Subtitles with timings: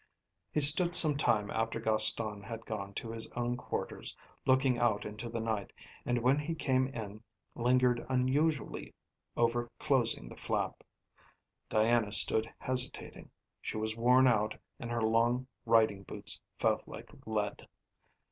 [0.51, 5.29] He stood some time after Gaston had gone to his own quarters looking out into
[5.29, 5.69] the night,
[6.07, 7.21] and when he came in,
[7.53, 8.95] lingered unusually
[9.37, 10.83] over closing the flap.
[11.69, 13.29] Diana stood hesitating.
[13.61, 17.67] She was worn out and her long riding boots felt like lead.